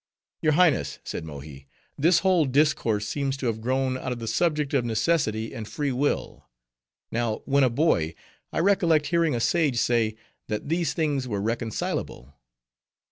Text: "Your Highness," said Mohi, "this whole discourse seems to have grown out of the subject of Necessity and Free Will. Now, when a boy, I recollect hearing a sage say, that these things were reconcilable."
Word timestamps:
"Your 0.41 0.53
Highness," 0.53 0.97
said 1.03 1.25
Mohi, 1.25 1.67
"this 1.95 2.21
whole 2.25 2.45
discourse 2.45 3.07
seems 3.07 3.37
to 3.37 3.45
have 3.45 3.61
grown 3.61 3.99
out 3.99 4.11
of 4.11 4.17
the 4.17 4.27
subject 4.27 4.73
of 4.73 4.83
Necessity 4.83 5.53
and 5.53 5.67
Free 5.67 5.91
Will. 5.91 6.49
Now, 7.11 7.43
when 7.45 7.63
a 7.63 7.69
boy, 7.69 8.15
I 8.51 8.61
recollect 8.61 9.05
hearing 9.09 9.35
a 9.35 9.39
sage 9.39 9.77
say, 9.77 10.15
that 10.47 10.69
these 10.69 10.93
things 10.93 11.27
were 11.27 11.39
reconcilable." 11.39 12.33